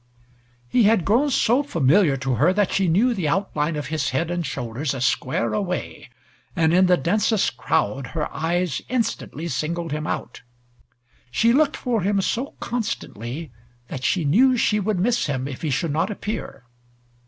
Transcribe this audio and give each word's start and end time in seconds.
He 0.67 0.85
had 0.85 1.05
grown 1.05 1.29
so 1.29 1.61
familiar 1.61 2.17
to 2.17 2.33
her 2.33 2.53
that 2.53 2.71
she 2.71 2.87
knew 2.87 3.13
the 3.13 3.27
outline 3.27 3.75
of 3.75 3.89
his 3.93 4.09
head 4.09 4.31
and 4.31 4.43
shoulders 4.43 4.95
a 4.95 4.99
square 4.99 5.53
away, 5.53 6.09
and 6.55 6.73
in 6.73 6.87
the 6.87 6.97
densest 6.97 7.55
crowd 7.55 8.07
her 8.17 8.27
eyes 8.33 8.81
instantly 8.89 9.47
singled 9.47 9.91
him 9.91 10.07
out. 10.07 10.41
She 11.29 11.53
looked 11.53 11.77
for 11.77 12.01
him 12.01 12.19
so 12.19 12.55
constantly 12.59 13.51
that 13.89 14.03
she 14.03 14.25
knew 14.25 14.57
she 14.57 14.79
would 14.79 14.97
miss 14.99 15.27
him 15.27 15.47
if 15.47 15.61
he 15.61 15.69
should 15.69 15.91
not 15.91 16.09
appear. 16.09 16.63